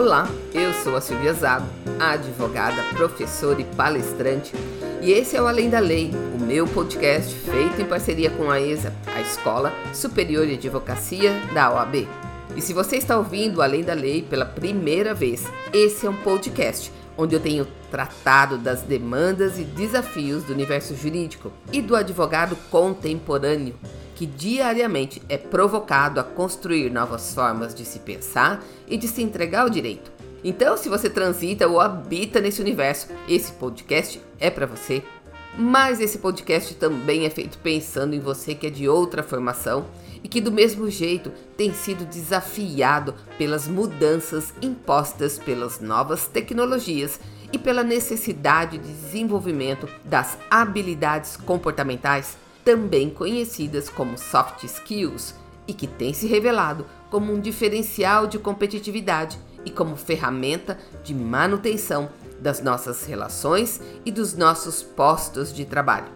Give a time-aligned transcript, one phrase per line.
[0.00, 1.68] Olá, eu sou a Silvia Zago,
[1.98, 4.50] advogada, professora e palestrante,
[5.02, 8.58] e esse é o Além da Lei, o meu podcast feito em parceria com a
[8.58, 12.08] ESA, a Escola Superior de Advocacia da OAB.
[12.56, 16.90] E se você está ouvindo Além da Lei pela primeira vez, esse é um podcast
[17.20, 23.74] onde eu tenho tratado das demandas e desafios do universo jurídico e do advogado contemporâneo
[24.14, 29.62] que diariamente é provocado a construir novas formas de se pensar e de se entregar
[29.62, 30.12] ao direito.
[30.44, 35.02] Então, se você transita ou habita nesse universo, esse podcast é para você.
[35.58, 39.86] Mas esse podcast também é feito pensando em você que é de outra formação
[40.22, 47.20] e que, do mesmo jeito, tem sido desafiado pelas mudanças impostas pelas novas tecnologias
[47.52, 55.34] e pela necessidade de desenvolvimento das habilidades comportamentais também conhecidas como soft skills,
[55.66, 62.10] e que tem se revelado como um diferencial de competitividade e como ferramenta de manutenção
[62.40, 66.08] das nossas relações e dos nossos postos de trabalho.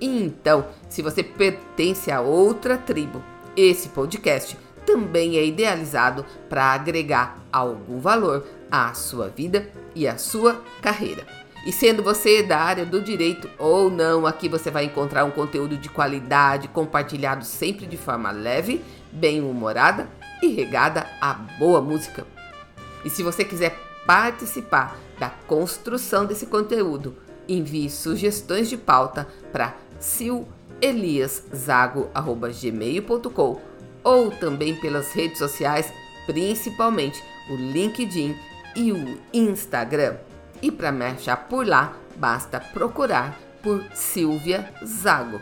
[0.00, 3.22] E então, se você pertence a outra tribo,
[3.56, 10.62] esse podcast também é idealizado para agregar algum valor à sua vida e à sua
[10.80, 11.26] carreira.
[11.64, 15.76] E sendo você da área do direito ou não, aqui você vai encontrar um conteúdo
[15.76, 20.08] de qualidade compartilhado sempre de forma leve, bem-humorada
[20.42, 22.26] e regada a boa música.
[23.04, 27.16] E se você quiser participar da construção desse conteúdo,
[27.48, 29.76] envie sugestões de pauta para
[30.82, 33.60] sileliaszago.gmail.com
[34.02, 35.92] ou também pelas redes sociais,
[36.26, 38.36] principalmente o LinkedIn
[38.74, 40.16] e o Instagram.
[40.60, 45.40] E para me achar por lá, basta procurar por Silvia Zago.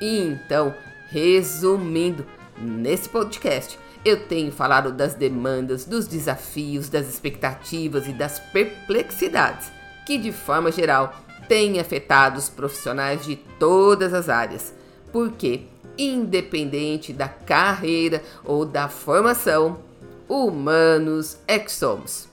[0.00, 0.74] E então,
[1.08, 2.26] resumindo,
[2.58, 9.70] nesse podcast eu tenho falado das demandas, dos desafios, das expectativas e das perplexidades
[10.04, 11.14] que, de forma geral,
[11.48, 14.74] têm afetado os profissionais de todas as áreas.
[15.12, 15.62] Porque,
[15.98, 19.78] independente da carreira ou da formação,
[20.28, 22.28] humanos é que somos.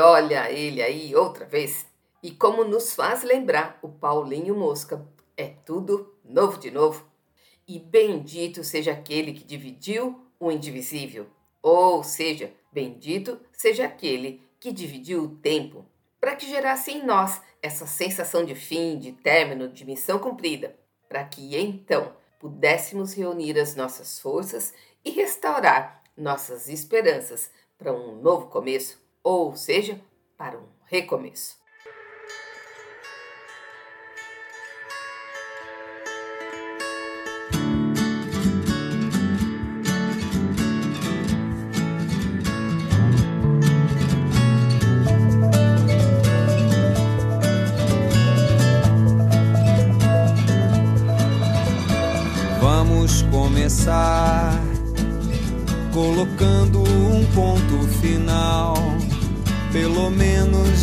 [0.00, 1.86] Olha ele aí outra vez.
[2.22, 5.06] E como nos faz lembrar o Paulinho Mosca,
[5.36, 7.06] é tudo novo de novo.
[7.66, 11.26] E bendito seja aquele que dividiu o indivisível.
[11.62, 15.86] Ou seja, bendito seja aquele que dividiu o tempo,
[16.20, 20.76] para que gerasse em nós essa sensação de fim, de término, de missão cumprida,
[21.08, 24.74] para que então pudéssemos reunir as nossas forças
[25.04, 30.00] e restaurar nossas esperanças para um novo começo ou seja,
[30.36, 31.59] para um recomeço.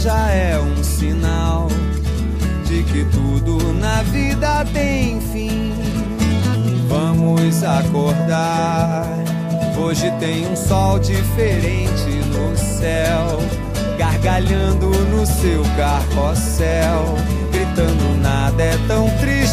[0.07, 1.67] Já é um sinal
[2.63, 5.73] de que tudo na vida tem fim.
[6.87, 9.05] Vamos acordar.
[9.77, 13.37] Hoje tem um sol diferente no céu,
[13.97, 17.17] gargalhando no seu carrossel
[17.77, 19.46] faltando nada, é tão triste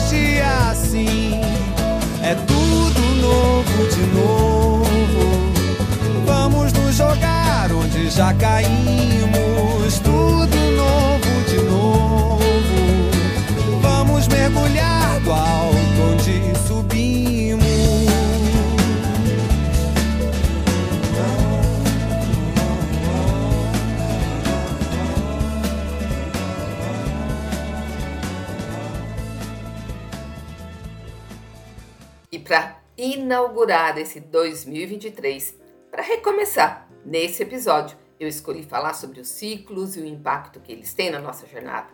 [33.25, 35.59] inaugurar esse 2023,
[35.91, 40.93] para recomeçar, nesse episódio eu escolhi falar sobre os ciclos e o impacto que eles
[40.93, 41.89] têm na nossa jornada.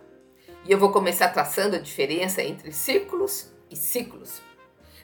[0.65, 4.43] E eu vou começar traçando a diferença entre círculos e ciclos.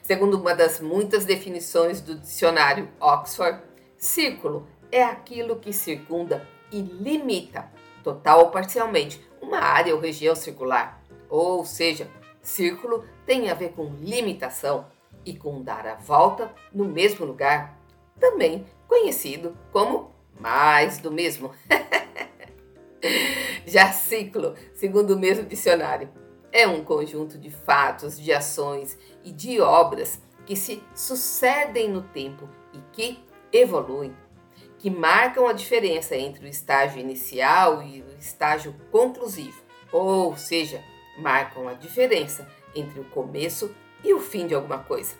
[0.03, 3.61] Segundo uma das muitas definições do dicionário Oxford,
[3.97, 7.71] círculo é aquilo que circunda e limita,
[8.03, 11.01] total ou parcialmente, uma área ou região circular.
[11.29, 14.85] Ou seja, círculo tem a ver com limitação
[15.27, 17.77] e com dar a volta no mesmo lugar,
[18.17, 21.51] também conhecido como mais do mesmo.
[23.67, 26.09] Já ciclo, segundo o mesmo dicionário,
[26.49, 32.49] é um conjunto de fatos, de ações e de obras que se sucedem no tempo
[32.73, 33.19] e que
[33.51, 34.15] evoluem,
[34.79, 40.81] que marcam a diferença entre o estágio inicial e o estágio conclusivo, ou seja,
[41.19, 43.75] marcam a diferença entre o começo
[44.07, 45.15] e o fim de alguma coisa.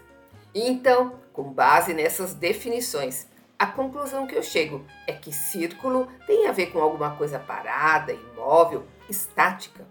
[0.56, 3.28] Então, com base nessas definições,
[3.60, 8.14] a conclusão que eu chego é que círculo tem a ver com alguma coisa parada,
[8.14, 9.86] imóvel, estática,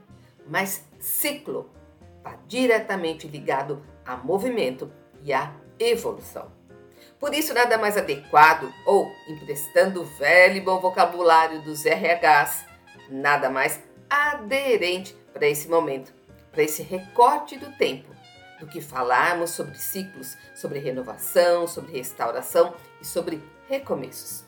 [0.49, 1.71] mas ciclo
[2.17, 4.91] está diretamente ligado a movimento
[5.23, 6.51] e a evolução.
[7.19, 12.65] Por isso, nada mais adequado, ou emprestando o velho e bom vocabulário dos RHs,
[13.11, 16.15] nada mais aderente para esse momento,
[16.53, 18.16] para esse recorte do tempo,
[18.59, 24.45] do que falarmos sobre ciclos, sobre renovação, sobre restauração e sobre recomeços.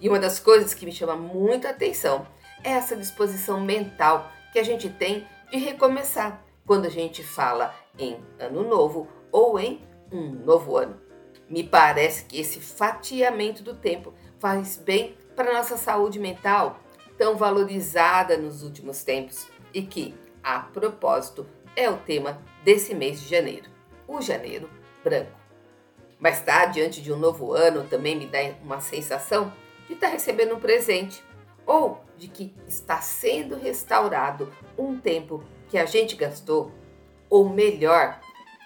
[0.00, 2.26] E uma das coisas que me chama muita atenção
[2.62, 8.18] é essa disposição mental que a gente tem de recomeçar quando a gente fala em
[8.38, 11.00] ano novo ou em um novo ano.
[11.48, 16.80] Me parece que esse fatiamento do tempo faz bem para nossa saúde mental,
[17.18, 21.46] tão valorizada nos últimos tempos e que, a propósito,
[21.76, 23.68] é o tema desse mês de janeiro,
[24.06, 24.68] o janeiro
[25.02, 25.32] branco.
[26.18, 29.52] Mas estar diante de um novo ano também me dá uma sensação
[29.86, 31.22] de estar recebendo um presente
[31.66, 36.70] ou de que está sendo restaurado um tempo que a gente gastou,
[37.28, 38.20] ou melhor,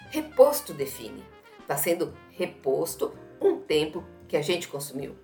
[0.09, 1.23] reposto define.
[1.59, 5.15] Está sendo reposto um tempo que a gente consumiu.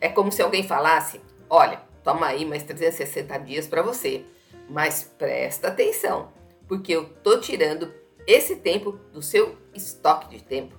[0.00, 4.24] É como se alguém falasse: olha, toma aí mais 360 dias para você,
[4.68, 6.32] mas presta atenção,
[6.70, 7.92] porque eu tô tirando
[8.28, 10.76] esse tempo do seu estoque de tempo.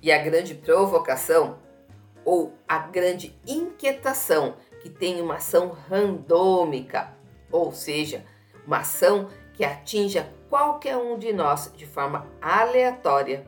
[0.00, 1.58] E a grande provocação
[2.24, 7.12] ou a grande inquietação que tem uma ação randômica,
[7.50, 8.24] ou seja,
[8.64, 13.44] uma ação que atinja qualquer um de nós de forma aleatória,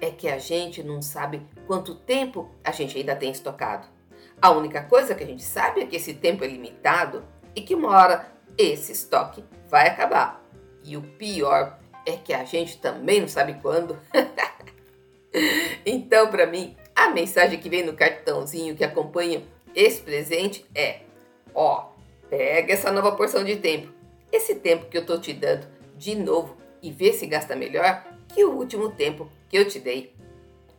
[0.00, 3.88] é que a gente não sabe quanto tempo a gente ainda tem estocado.
[4.40, 7.74] A única coisa que a gente sabe é que esse tempo é limitado e que
[7.74, 10.39] uma hora esse estoque vai acabar.
[10.90, 13.96] E o pior é que a gente também não sabe quando.
[15.86, 21.02] Então, para mim, a mensagem que vem no cartãozinho que acompanha esse presente é:
[21.54, 21.92] ó,
[22.28, 23.92] pega essa nova porção de tempo,
[24.32, 28.44] esse tempo que eu tô te dando de novo e vê se gasta melhor que
[28.44, 30.12] o último tempo que eu te dei.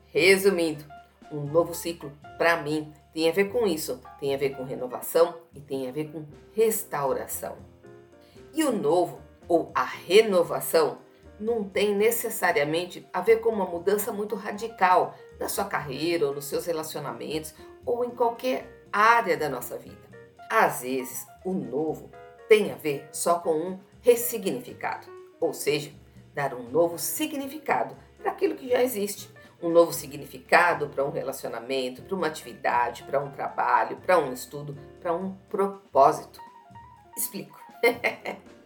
[0.07, 0.83] Resumindo,
[1.31, 5.33] um novo ciclo para mim tem a ver com isso, tem a ver com renovação
[5.55, 7.55] e tem a ver com restauração.
[8.53, 10.99] E o novo ou a renovação
[11.37, 16.45] não tem necessariamente a ver com uma mudança muito radical na sua carreira ou nos
[16.45, 17.53] seus relacionamentos
[17.85, 19.99] ou em qualquer área da nossa vida.
[20.49, 22.09] Às vezes, o novo
[22.47, 25.91] tem a ver só com um ressignificado, ou seja,
[26.33, 29.29] dar um novo significado para aquilo que já existe.
[29.61, 34.77] Um novo significado para um relacionamento, para uma atividade, para um trabalho, para um estudo,
[35.01, 36.39] para um propósito.
[37.17, 37.59] Explico.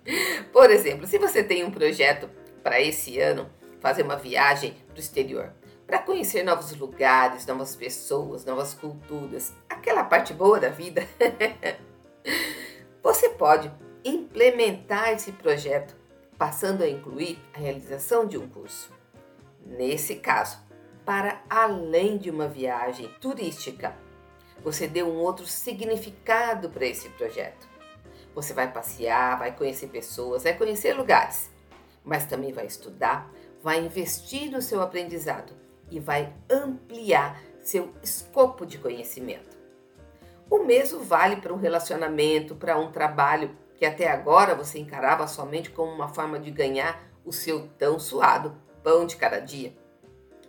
[0.52, 2.30] Por exemplo, se você tem um projeto
[2.64, 5.54] para esse ano fazer uma viagem para o exterior,
[5.86, 11.08] para conhecer novos lugares, novas pessoas, novas culturas, aquela parte boa da vida.
[13.04, 13.72] Você pode
[14.04, 15.96] implementar esse projeto
[16.38, 18.92] passando a incluir a realização de um curso.
[19.66, 20.58] Nesse caso,
[21.06, 23.96] para além de uma viagem turística,
[24.64, 27.75] você deu um outro significado para esse projeto.
[28.36, 31.50] Você vai passear, vai conhecer pessoas, vai conhecer lugares,
[32.04, 33.32] mas também vai estudar,
[33.64, 35.54] vai investir no seu aprendizado
[35.90, 39.56] e vai ampliar seu escopo de conhecimento.
[40.50, 45.70] O mesmo vale para um relacionamento, para um trabalho que até agora você encarava somente
[45.70, 49.74] como uma forma de ganhar o seu tão suado pão de cada dia.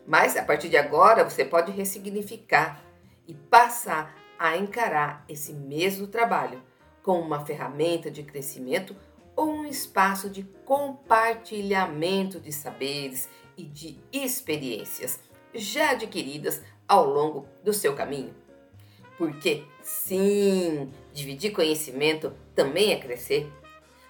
[0.06, 2.82] Mas a partir de agora você pode ressignificar
[3.26, 6.62] e passar a encarar esse mesmo trabalho
[7.06, 8.96] como uma ferramenta de crescimento
[9.36, 15.20] ou um espaço de compartilhamento de saberes e de experiências
[15.54, 18.34] já adquiridas ao longo do seu caminho.
[19.16, 23.48] Porque, sim, dividir conhecimento também é crescer.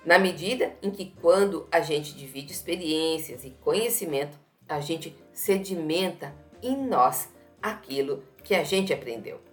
[0.02, 6.74] Na medida em que, quando a gente divide experiências e conhecimento, a gente sedimenta em
[6.74, 7.28] nós
[7.60, 9.45] aquilo que a gente aprendeu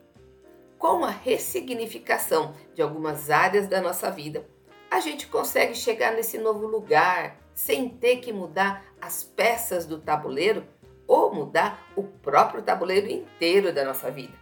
[0.84, 4.46] com a ressignificação de algumas áreas da nossa vida,
[4.92, 10.66] a gente consegue chegar nesse novo lugar sem ter que mudar as peças do tabuleiro
[11.08, 14.34] ou mudar o próprio tabuleiro inteiro da nossa vida.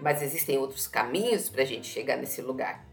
[0.00, 2.84] Mas existem outros caminhos para a gente chegar nesse lugar.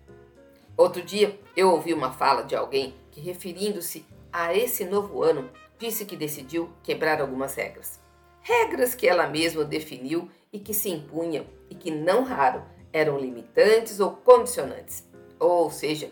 [0.77, 5.49] Outro dia eu ouvi uma fala de alguém que, referindo-se a esse novo ano,
[5.79, 7.99] disse que decidiu quebrar algumas regras.
[8.41, 13.99] Regras que ela mesma definiu e que se impunham e que não raro eram limitantes
[13.99, 15.07] ou condicionantes.
[15.39, 16.11] Ou seja,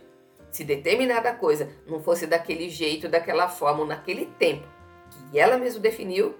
[0.51, 4.67] se determinada coisa não fosse daquele jeito, daquela forma naquele tempo
[5.09, 6.35] que ela mesma definiu,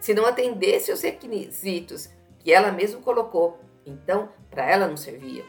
[0.00, 5.44] se não atendesse os requisitos que ela mesma colocou, então para ela não servia.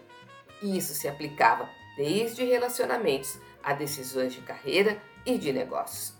[0.61, 6.13] Isso se aplicava desde relacionamentos a decisões de carreira e de negócios.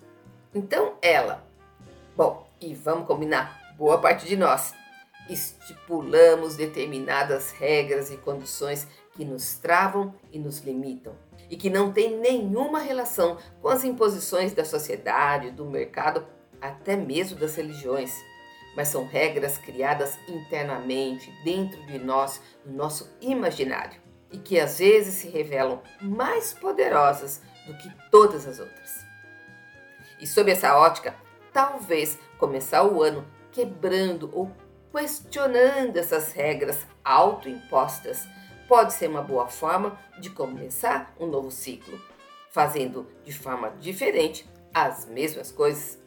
[0.53, 1.47] Então ela,
[2.15, 4.73] bom, e vamos combinar, boa parte de nós
[5.29, 11.13] estipulamos determinadas regras e condições que nos travam e nos limitam
[11.49, 16.25] e que não têm nenhuma relação com as imposições da sociedade, do mercado,
[16.61, 18.13] até mesmo das religiões,
[18.75, 24.01] mas são regras criadas internamente, dentro de nós, no nosso imaginário,
[24.31, 29.05] e que às vezes se revelam mais poderosas do que todas as outras.
[30.19, 31.15] E sob essa ótica,
[31.53, 34.51] talvez começar o ano quebrando ou
[34.91, 38.27] questionando essas regras autoimpostas
[38.67, 41.97] pode ser uma boa forma de começar um novo ciclo,
[42.51, 45.97] fazendo de forma diferente as mesmas coisas.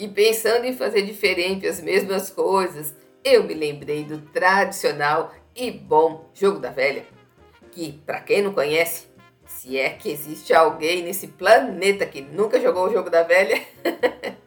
[0.00, 6.28] E pensando em fazer diferente as mesmas coisas, eu me lembrei do tradicional e bom
[6.34, 7.06] jogo da velha,
[7.70, 9.06] que, para quem não conhece,
[9.46, 13.62] se é que existe alguém nesse planeta que nunca jogou o jogo da velha,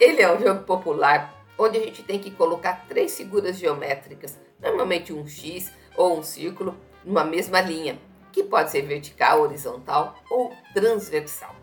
[0.00, 5.12] ele é um jogo popular onde a gente tem que colocar três figuras geométricas, normalmente
[5.12, 7.98] um X ou um círculo, numa mesma linha,
[8.32, 11.54] que pode ser vertical, horizontal ou transversal.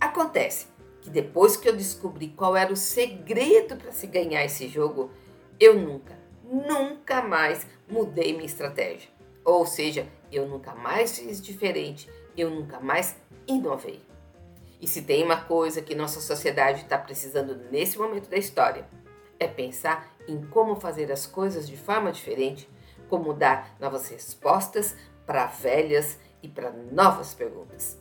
[0.00, 0.66] Acontece
[1.00, 5.10] que depois que eu descobri qual era o segredo para se ganhar esse jogo,
[5.60, 9.08] eu nunca, nunca mais mudei minha estratégia.
[9.44, 13.16] Ou seja, eu nunca mais fiz diferente, eu nunca mais
[13.46, 14.02] inovei.
[14.84, 18.86] E se tem uma coisa que nossa sociedade está precisando nesse momento da história,
[19.40, 22.68] é pensar em como fazer as coisas de forma diferente,
[23.08, 27.98] como dar novas respostas para velhas e para novas perguntas.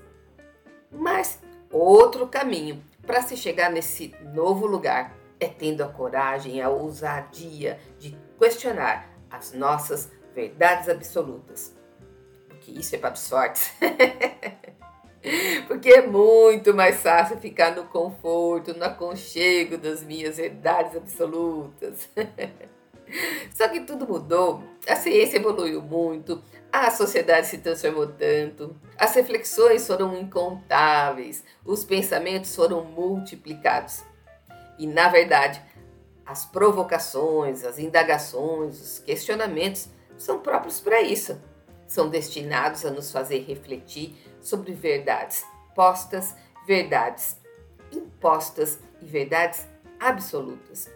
[0.91, 1.39] Mas
[1.71, 8.13] outro caminho para se chegar nesse novo lugar é tendo a coragem, a ousadia de
[8.37, 11.73] questionar as nossas verdades absolutas.
[12.49, 13.71] Porque isso é para os fortes.
[15.67, 22.09] Porque é muito mais fácil ficar no conforto, no aconchego das minhas verdades absolutas.
[23.53, 29.85] Só que tudo mudou, a ciência evoluiu muito, a sociedade se transformou tanto, as reflexões
[29.85, 34.03] foram incontáveis, os pensamentos foram multiplicados.
[34.79, 35.61] E, na verdade,
[36.25, 41.39] as provocações, as indagações, os questionamentos são próprios para isso.
[41.93, 45.45] São destinados a nos fazer refletir sobre verdades
[45.75, 46.35] postas,
[46.65, 47.37] verdades
[47.91, 49.67] impostas e verdades
[49.99, 50.89] absolutas.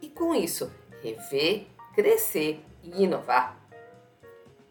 [0.00, 0.72] E com isso,
[1.02, 3.60] rever, crescer e inovar.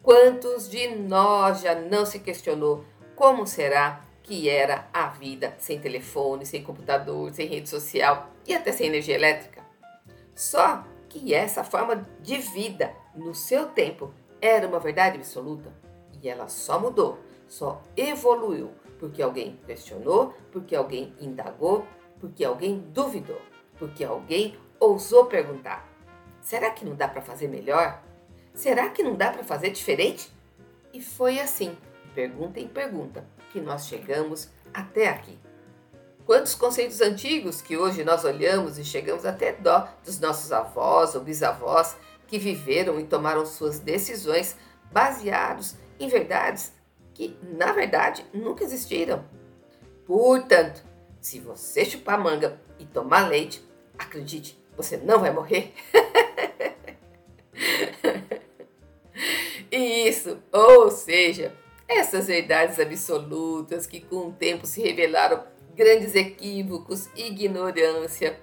[0.01, 6.45] Quantos de nós já não se questionou como será que era a vida sem telefone,
[6.45, 9.61] sem computador, sem rede social e até sem energia elétrica?
[10.33, 14.13] Só que essa forma de vida no seu tempo
[14.45, 15.71] era uma verdade absoluta
[16.21, 21.85] e ela só mudou só evoluiu porque alguém questionou, porque alguém indagou,
[22.19, 23.39] porque alguém duvidou,
[23.77, 25.87] porque alguém ousou perguntar:
[26.41, 28.01] será que não dá para fazer melhor?
[28.53, 30.31] Será que não dá para fazer diferente?
[30.93, 31.77] E foi assim,
[32.13, 35.37] pergunta em pergunta, que nós chegamos até aqui.
[36.25, 41.21] Quantos conceitos antigos que hoje nós olhamos e chegamos até dó dos nossos avós ou
[41.21, 41.95] bisavós
[42.27, 44.55] que viveram e tomaram suas decisões
[44.91, 46.73] baseados em verdades
[47.13, 49.23] que, na verdade, nunca existiram.
[50.05, 50.83] Portanto,
[51.19, 53.65] se você chupar manga e tomar leite,
[53.97, 55.73] acredite, você não vai morrer.
[59.71, 61.53] Isso, ou seja,
[61.87, 65.43] essas verdades absolutas que com o tempo se revelaram
[65.75, 68.39] grandes equívocos, ignorância,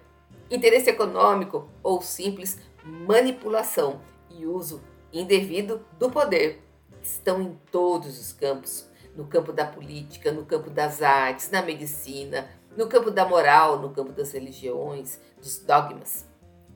[0.51, 6.63] interesse econômico ou simples manipulação e uso indevido do poder.
[7.03, 8.91] Estão em todos os campos.
[9.15, 13.91] No campo da política, no campo das artes, na medicina, no campo da moral, no
[13.91, 16.27] campo das religiões, dos dogmas.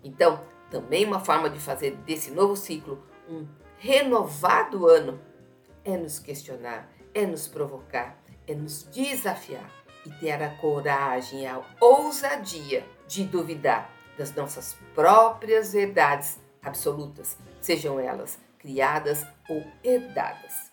[0.04, 3.46] Então, também uma forma de fazer desse novo ciclo um
[3.78, 5.18] renovado ano
[5.84, 9.70] é nos questionar, é nos provocar, é nos desafiar
[10.04, 18.38] e ter a coragem, a ousadia de duvidar das nossas próprias verdades absolutas, sejam elas
[18.58, 20.72] criadas ou herdadas.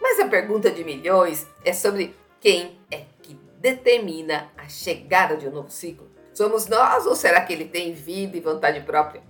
[0.00, 5.50] Mas a pergunta de milhões é sobre quem é que determina a chegada de um
[5.50, 6.08] novo ciclo.
[6.32, 9.22] Somos nós ou será que ele tem vida e vontade própria?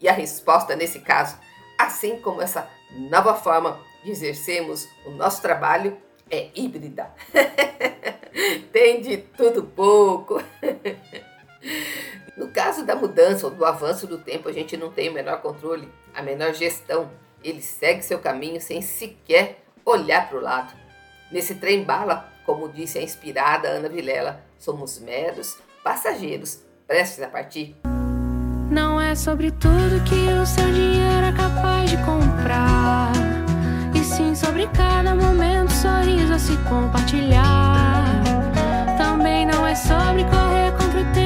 [0.00, 1.36] E a resposta nesse caso,
[1.78, 2.68] assim como essa
[3.10, 5.96] nova forma de exercermos o nosso trabalho,
[6.30, 7.12] é híbrida.
[8.72, 10.40] tem de tudo pouco.
[12.36, 15.40] no caso da mudança ou do avanço do tempo, a gente não tem o menor
[15.40, 17.10] controle, a menor gestão.
[17.42, 20.74] Ele segue seu caminho sem sequer olhar para o lado.
[21.30, 27.76] Nesse trem bala, como disse a inspirada Ana Vilela, somos meros passageiros prestes a partir.
[28.70, 33.12] Não é sobre tudo que o seu dinheiro é capaz de comprar,
[33.94, 38.04] e sim sobre cada momento, sorriso a se compartilhar.
[38.98, 40.85] Também não é sobre correr contra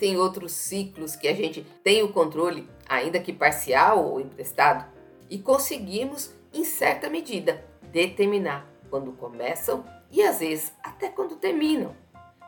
[0.00, 4.86] Existem outros ciclos que a gente tem o controle, ainda que parcial ou emprestado,
[5.28, 11.94] e conseguimos, em certa medida, determinar quando começam e às vezes até quando terminam.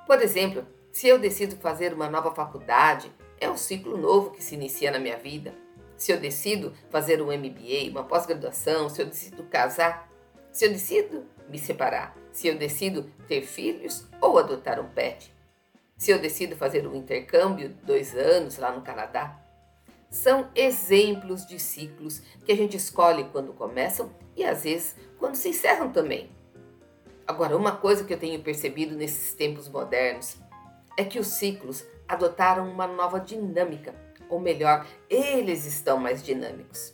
[0.07, 4.55] Por exemplo, se eu decido fazer uma nova faculdade, é um ciclo novo que se
[4.55, 5.55] inicia na minha vida.
[5.97, 10.11] Se eu decido fazer um MBA, uma pós-graduação, se eu decido casar,
[10.51, 15.32] se eu decido me separar, se eu decido ter filhos ou adotar um pet
[16.03, 19.38] se eu decido fazer um intercâmbio dois anos lá no Canadá.
[20.11, 25.51] São exemplos de ciclos que a gente escolhe quando começam e às vezes quando se
[25.51, 26.29] encerram também.
[27.25, 30.38] Agora, uma coisa que eu tenho percebido nesses tempos modernos
[30.99, 33.95] é que os ciclos adotaram uma nova dinâmica,
[34.29, 36.93] ou melhor, eles estão mais dinâmicos.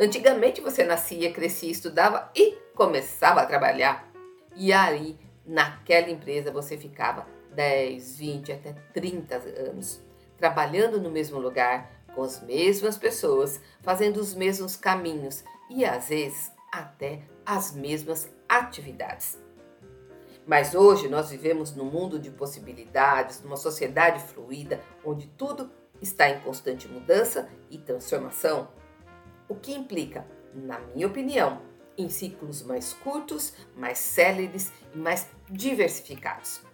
[0.00, 4.10] Antigamente você nascia, crescia, estudava e começava a trabalhar.
[4.56, 10.00] E aí, naquela empresa você ficava 10, 20, até 30 anos,
[10.36, 16.52] trabalhando no mesmo lugar, com as mesmas pessoas, fazendo os mesmos caminhos e às vezes
[16.70, 19.36] até as mesmas atividades.
[20.46, 25.68] Mas hoje nós vivemos num mundo de possibilidades, numa sociedade fluida, onde tudo
[26.00, 28.68] está em constante mudança e transformação.
[29.48, 31.60] O que implica, na minha opinião,
[31.98, 36.67] em ciclos mais curtos, mais céleres e mais diversificados.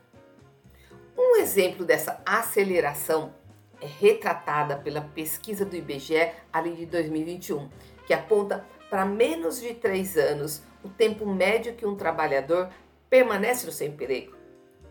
[1.17, 3.35] Um exemplo dessa aceleração
[3.81, 7.69] é retratada pela pesquisa do IBGE ali de 2021,
[8.07, 12.69] que aponta para menos de três anos o tempo médio que um trabalhador
[13.09, 14.35] permanece no seu emprego.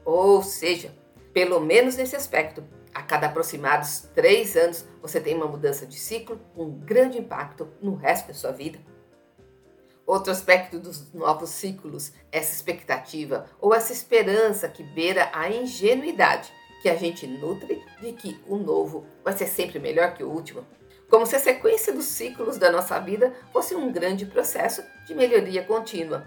[0.06, 0.94] Ou seja,
[1.34, 6.40] pelo menos nesse aspecto, a cada aproximados três anos você tem uma mudança de ciclo
[6.56, 8.80] com um grande impacto no resto da sua vida.
[10.14, 16.88] Outro aspecto dos novos ciclos, essa expectativa ou essa esperança que beira a ingenuidade que
[16.88, 20.64] a gente nutre de que o novo vai ser sempre melhor que o último.
[21.10, 25.64] Como se a sequência dos ciclos da nossa vida fosse um grande processo de melhoria
[25.64, 26.24] contínua.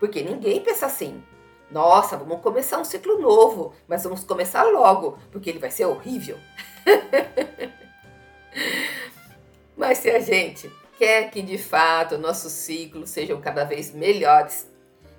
[0.00, 1.22] Porque ninguém pensa assim.
[1.70, 6.38] Nossa, vamos começar um ciclo novo, mas vamos começar logo, porque ele vai ser horrível.
[9.76, 14.68] mas se a gente quer que de fato nossos ciclos sejam cada vez melhores,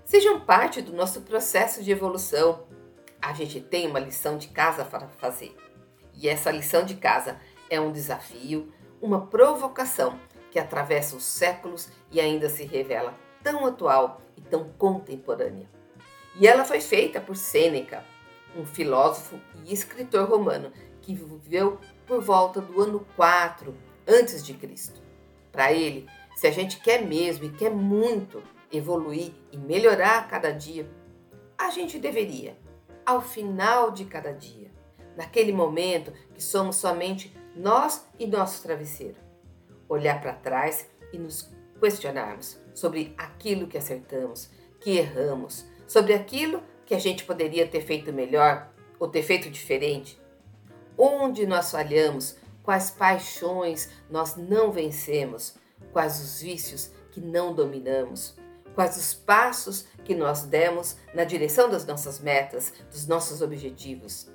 [0.04, 2.68] sejam parte do nosso processo de evolução,
[3.22, 5.56] a gente tem uma lição de casa para fazer.
[6.14, 7.40] E essa lição de casa
[7.70, 10.20] é um desafio, uma provocação
[10.52, 15.70] que atravessa os séculos e ainda se revela tão atual e tão contemporânea.
[16.38, 18.04] E ela foi feita por Sêneca,
[18.54, 23.74] um filósofo e escritor romano que viveu por volta do ano 4
[24.06, 25.09] antes de Cristo.
[25.60, 28.42] Para ele, se a gente quer mesmo e quer muito
[28.72, 30.90] evoluir e melhorar a cada dia,
[31.58, 32.58] a gente deveria,
[33.06, 34.72] ao final de cada dia,
[35.18, 39.18] naquele momento que somos somente nós e nosso travesseiro,
[39.90, 46.96] olhar para trás e nos questionarmos sobre aquilo que acertamos, que erramos, sobre aquilo que
[46.96, 50.18] a gente poderia ter feito melhor ou ter feito diferente.
[50.98, 52.38] Onde nós falhamos,
[52.70, 55.56] quais paixões nós não vencemos,
[55.92, 58.38] quais os vícios que não dominamos,
[58.76, 64.32] quais os passos que nós demos na direção das nossas metas, dos nossos objetivos.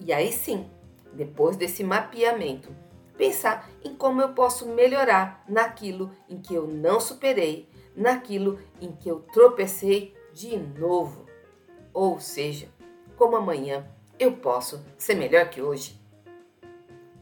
[0.00, 0.68] E aí sim,
[1.14, 2.76] depois desse mapeamento,
[3.16, 9.08] pensar em como eu posso melhorar naquilo em que eu não superei, naquilo em que
[9.08, 11.24] eu tropecei de novo.
[11.94, 12.68] Ou seja,
[13.16, 15.99] como amanhã eu posso ser melhor que hoje.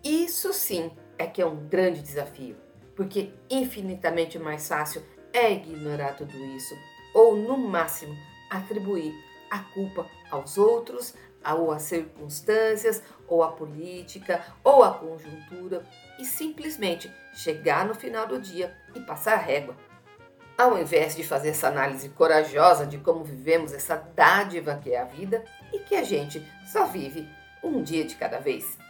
[0.09, 2.57] Isso sim é que é um grande desafio,
[2.97, 5.03] porque infinitamente mais fácil
[5.35, 6.75] é ignorar tudo isso,
[7.13, 8.17] ou no máximo
[8.49, 9.13] atribuir
[9.51, 11.13] a culpa aos outros,
[11.45, 15.87] ou às circunstâncias, ou à política, ou à conjuntura,
[16.19, 19.77] e simplesmente chegar no final do dia e passar a régua.
[20.57, 25.05] Ao invés de fazer essa análise corajosa de como vivemos essa dádiva que é a
[25.05, 26.43] vida e que a gente
[26.73, 27.29] só vive
[27.63, 28.88] um dia de cada vez.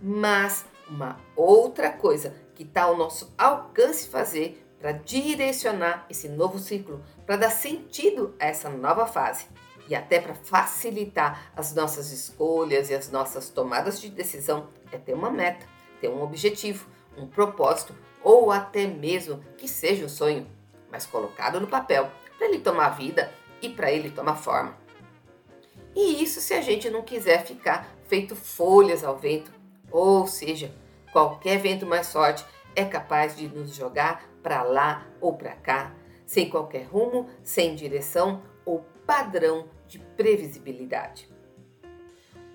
[0.00, 7.02] Mas uma outra coisa que está ao nosso alcance fazer para direcionar esse novo ciclo,
[7.24, 9.46] para dar sentido a essa nova fase
[9.88, 15.14] e até para facilitar as nossas escolhas e as nossas tomadas de decisão é ter
[15.14, 15.66] uma meta,
[16.00, 20.46] ter um objetivo, um propósito ou até mesmo que seja um sonho,
[20.90, 23.32] mas colocado no papel para ele tomar vida
[23.62, 24.76] e para ele tomar forma.
[25.94, 29.50] E isso se a gente não quiser ficar feito folhas ao vento,
[29.90, 30.74] ou seja,
[31.12, 32.44] qualquer vento mais forte
[32.74, 35.94] é capaz de nos jogar para lá ou para cá,
[36.26, 41.28] sem qualquer rumo, sem direção ou padrão de previsibilidade.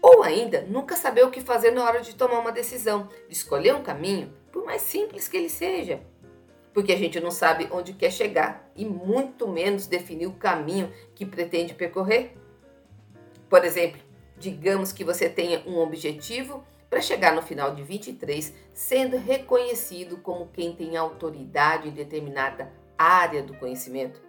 [0.01, 3.75] Ou ainda, nunca saber o que fazer na hora de tomar uma decisão, de escolher
[3.75, 6.01] um caminho, por mais simples que ele seja.
[6.73, 11.25] Porque a gente não sabe onde quer chegar e muito menos definir o caminho que
[11.25, 12.35] pretende percorrer.
[13.49, 14.01] Por exemplo,
[14.37, 20.49] digamos que você tenha um objetivo para chegar no final de 23 sendo reconhecido como
[20.49, 24.21] quem tem autoridade em determinada área do conhecimento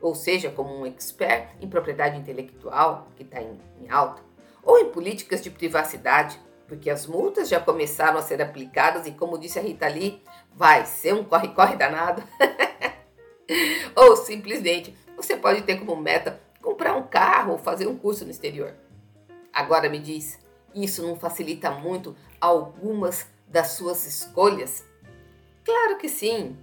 [0.00, 4.22] ou seja, como um expert em propriedade intelectual, que está em, em alta,
[4.62, 9.38] ou em políticas de privacidade, porque as multas já começaram a ser aplicadas e, como
[9.38, 10.22] disse a Rita Lee,
[10.54, 12.22] vai ser um corre-corre danado.
[13.94, 18.30] ou simplesmente você pode ter como meta comprar um carro ou fazer um curso no
[18.30, 18.74] exterior.
[19.52, 20.38] Agora me diz,
[20.74, 24.84] isso não facilita muito algumas das suas escolhas?
[25.64, 26.56] Claro que sim.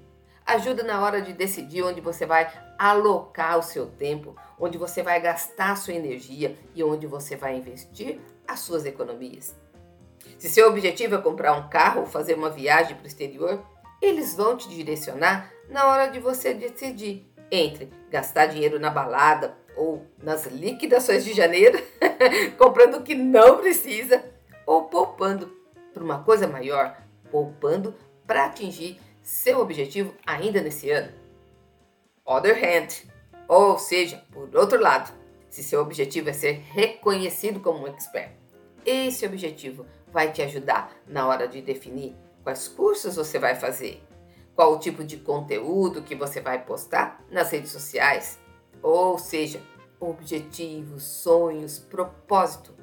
[0.45, 5.19] Ajuda na hora de decidir onde você vai alocar o seu tempo, onde você vai
[5.19, 9.55] gastar sua energia e onde você vai investir as suas economias.
[10.37, 13.61] Se seu objetivo é comprar um carro ou fazer uma viagem para o exterior,
[14.01, 20.05] eles vão te direcionar na hora de você decidir entre gastar dinheiro na balada ou
[20.21, 21.81] nas liquidações de janeiro,
[22.57, 24.23] comprando o que não precisa,
[24.65, 25.55] ou poupando
[25.93, 26.97] para uma coisa maior,
[27.31, 31.11] poupando para atingir seu objetivo ainda nesse ano.
[32.25, 32.89] Other hand,
[33.47, 35.13] ou seja, por outro lado,
[35.49, 38.31] se seu objetivo é ser reconhecido como um expert,
[38.85, 44.01] esse objetivo vai te ajudar na hora de definir quais cursos você vai fazer,
[44.55, 48.39] qual o tipo de conteúdo que você vai postar nas redes sociais,
[48.81, 49.61] ou seja,
[49.99, 52.75] objetivos, sonhos, propósito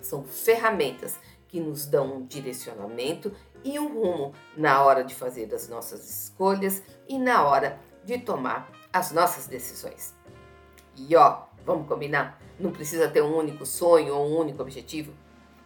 [0.00, 3.32] são ferramentas que nos dão um direcionamento
[3.64, 8.70] e um rumo na hora de fazer as nossas escolhas e na hora de tomar
[8.92, 10.14] as nossas decisões.
[10.94, 12.40] E ó, vamos combinar?
[12.58, 15.12] Não precisa ter um único sonho ou um único objetivo,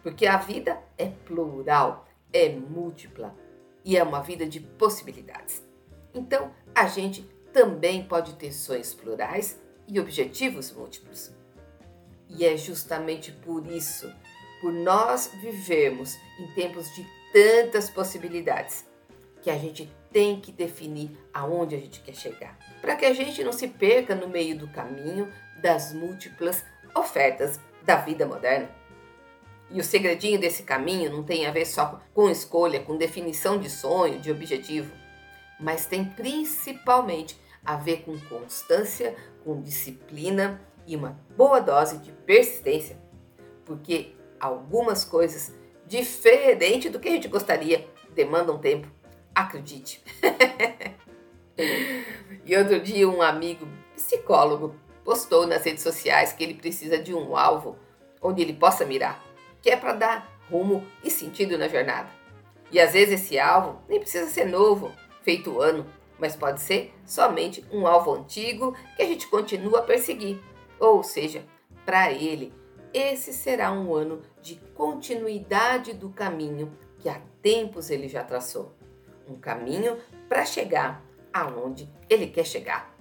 [0.01, 3.35] porque a vida é plural é múltipla
[3.85, 5.63] e é uma vida de possibilidades.
[6.13, 7.21] Então, a gente
[7.53, 9.61] também pode ter sonhos plurais
[9.93, 11.31] e objetivos múltiplos.
[12.27, 14.11] E é justamente por isso,
[14.59, 18.85] por nós vivermos em tempos de tantas possibilidades,
[19.43, 23.43] que a gente tem que definir aonde a gente quer chegar, para que a gente
[23.43, 26.63] não se perca no meio do caminho das múltiplas
[26.95, 28.69] ofertas da vida moderna.
[29.69, 33.69] E o segredinho desse caminho não tem a ver só com escolha, com definição de
[33.69, 34.91] sonho, de objetivo,
[35.59, 42.97] mas tem principalmente a ver com constância, com disciplina e uma boa dose de persistência.
[43.65, 45.53] Porque algumas coisas,
[45.87, 48.87] diferente do que a gente gostaria, demandam tempo.
[49.33, 50.03] Acredite.
[52.45, 57.35] e outro dia, um amigo psicólogo postou nas redes sociais que ele precisa de um
[57.35, 57.77] alvo
[58.21, 59.23] onde ele possa mirar,
[59.61, 62.09] que é para dar rumo e sentido na jornada.
[62.71, 65.85] E às vezes esse alvo nem precisa ser novo, feito ano,
[66.17, 70.39] mas pode ser somente um alvo antigo que a gente continua a perseguir.
[70.79, 71.45] Ou seja,
[71.85, 72.53] para ele,
[72.93, 78.73] esse será um ano de continuidade do caminho que há tempos ele já traçou.
[79.27, 79.97] Um caminho
[80.29, 82.95] para chegar aonde ele quer chegar.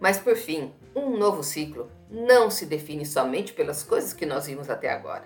[0.00, 4.68] Mas por fim, um novo ciclo não se define somente pelas coisas que nós vimos
[4.68, 5.24] até agora.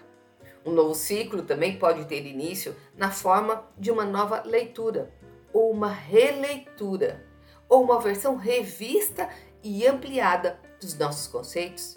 [0.64, 5.12] Um novo ciclo também pode ter início na forma de uma nova leitura,
[5.56, 7.24] ou uma releitura,
[7.66, 9.26] ou uma versão revista
[9.62, 11.96] e ampliada dos nossos conceitos,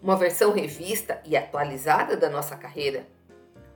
[0.00, 3.04] uma versão revista e atualizada da nossa carreira,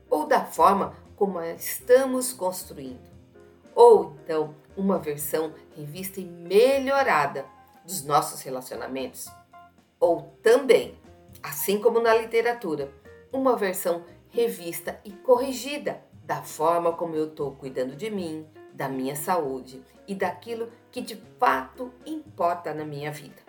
[0.08, 3.10] ou da forma como a estamos construindo,
[3.74, 7.46] ou então uma versão revista e melhorada
[7.84, 9.28] dos nossos relacionamentos,
[9.98, 10.96] ou também,
[11.42, 12.92] assim como na literatura,
[13.32, 19.16] uma versão revista e corrigida da forma como eu estou cuidando de mim, da minha
[19.16, 23.42] saúde e daquilo que de fato importa na minha vida.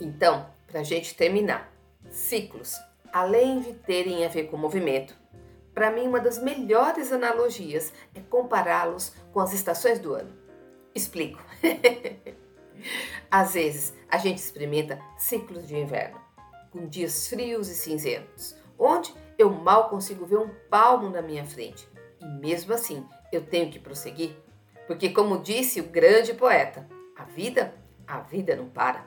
[0.00, 1.72] Então, para a gente terminar,
[2.08, 2.76] ciclos,
[3.12, 5.18] além de terem a ver com movimento,
[5.74, 10.32] para mim uma das melhores analogias é compará-los com as estações do ano.
[10.94, 11.44] Explico.
[13.28, 16.20] Às vezes a gente experimenta ciclos de inverno,
[16.70, 21.88] com dias frios e cinzentos, onde eu mal consigo ver um palmo na minha frente.
[22.20, 24.36] E mesmo assim, eu tenho que prosseguir,
[24.86, 27.74] porque como disse o grande poeta, a vida,
[28.06, 29.06] a vida não para.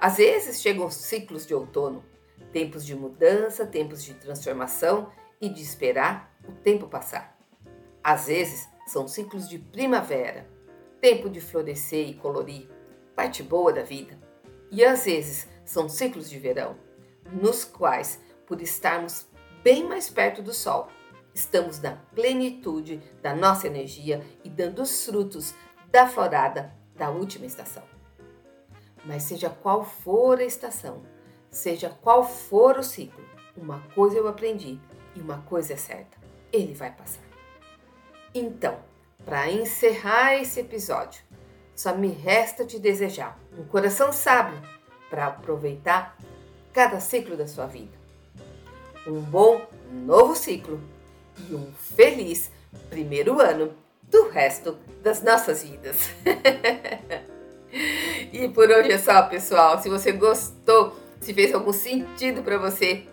[0.00, 2.04] Às vezes chegam ciclos de outono,
[2.52, 7.38] tempos de mudança, tempos de transformação e de esperar o tempo passar.
[8.02, 10.48] Às vezes são ciclos de primavera,
[11.00, 12.68] tempo de florescer e colorir,
[13.14, 14.18] parte boa da vida.
[14.70, 16.76] E às vezes são ciclos de verão,
[17.30, 19.26] nos quais, por estarmos
[19.62, 20.88] bem mais perto do sol,
[21.34, 25.54] estamos na plenitude da nossa energia e dando os frutos
[25.90, 27.82] da florada da última estação.
[29.04, 31.02] Mas seja qual for a estação,
[31.50, 33.24] seja qual for o ciclo,
[33.56, 34.78] uma coisa eu aprendi
[35.14, 36.16] e uma coisa é certa:
[36.52, 37.24] ele vai passar.
[38.34, 38.78] Então,
[39.24, 41.22] para encerrar esse episódio,
[41.74, 44.60] só me resta te desejar um coração sábio
[45.10, 46.16] para aproveitar
[46.72, 48.00] cada ciclo da sua vida.
[49.06, 50.80] Um bom novo ciclo
[51.48, 52.50] e um feliz
[52.88, 56.10] primeiro ano do resto das nossas vidas.
[58.32, 59.80] e por hoje é só, pessoal.
[59.80, 63.06] Se você gostou, se fez algum sentido para você,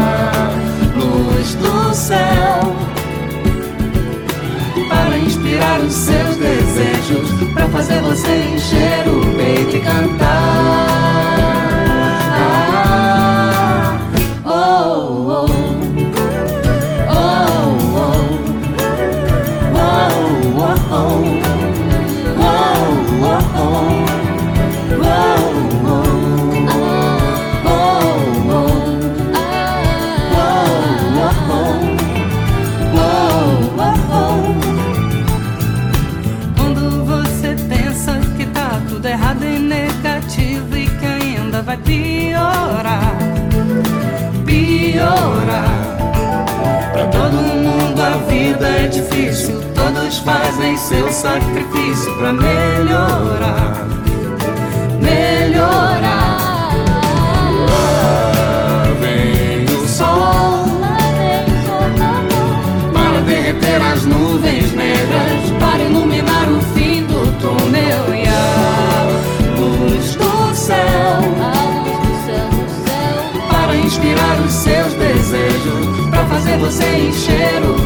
[5.63, 10.82] tirar os seus desejos, pra fazer você encher o peito e cantar.
[50.83, 53.87] seu sacrifício pra melhorar.
[55.01, 56.75] Melhorar.
[57.69, 60.67] Lá vem o sol.
[62.93, 65.51] Para derreter as nuvens negras.
[65.61, 69.07] Para iluminar o fim do túnel e a
[69.57, 71.43] luz do céu
[73.85, 77.82] inspirar os seus desejos, para fazer você encher o